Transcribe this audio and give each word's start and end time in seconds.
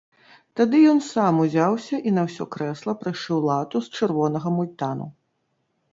Тады 0.59 0.77
ён 0.91 1.01
сам 1.07 1.33
ўзяўся 1.43 1.99
і 2.11 2.15
на 2.17 2.21
ўсё 2.29 2.43
крэсла 2.57 2.97
прышыў 3.03 3.37
лату 3.51 3.77
з 3.89 3.95
чырвонага 4.01 4.47
мультану. 4.59 5.07